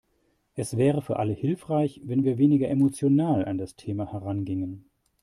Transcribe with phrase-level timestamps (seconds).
[0.55, 4.89] Es wäre für alle hilfreich, wenn wir weniger emotional an das Thema herangingen.